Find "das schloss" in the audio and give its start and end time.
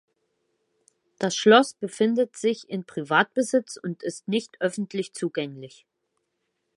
1.19-1.75